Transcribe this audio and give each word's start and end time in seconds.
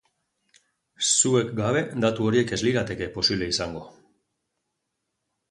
Zuek 1.09 1.51
gabe 1.59 1.83
datu 2.05 2.25
horiek 2.31 2.55
ez 2.57 2.59
lirateke 2.69 3.11
posible 3.19 3.51
izango. 3.55 3.85